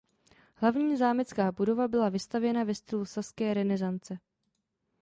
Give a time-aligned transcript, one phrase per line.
[0.55, 4.19] Hlavní zámecká budova byla vystavěna ve stylu saské renesance.